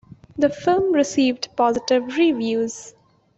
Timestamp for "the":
0.35-0.49